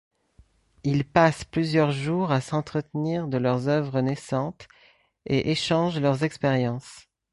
Ils 0.83 1.05
passent 1.07 1.43
plusieurs 1.43 1.91
jours 1.91 2.31
à 2.31 2.41
s'entretenir 2.41 3.27
de 3.27 3.37
leurs 3.37 3.67
œuvres 3.67 4.01
naissantes 4.01 4.67
et 5.27 5.51
échangent 5.51 5.99
leurs 6.01 6.23
expériences. 6.23 7.07